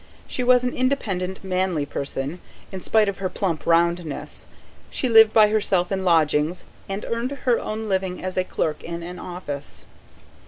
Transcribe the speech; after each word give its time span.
She 0.25 0.43
was 0.43 0.63
an 0.63 0.73
independent, 0.75 1.43
manly 1.43 1.85
person, 1.85 2.39
in 2.71 2.81
spite 2.81 3.07
of 3.07 3.19
her 3.19 3.29
plump 3.29 3.67
roundnesses; 3.67 4.47
she 4.89 5.07
lived 5.07 5.31
by 5.31 5.49
herself 5.49 5.91
in 5.91 6.03
lodgings, 6.03 6.65
and 6.89 7.05
earned 7.05 7.29
her 7.29 7.59
own 7.59 7.87
living 7.87 8.25
as 8.25 8.35
a 8.35 8.43
clerk 8.43 8.83
in 8.83 9.03
an 9.03 9.19
office. 9.19 9.85